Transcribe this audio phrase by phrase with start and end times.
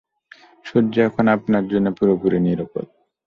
[0.65, 2.85] সূর্য এখন আপনার জন্য পুরোপুরি নিরাপদ।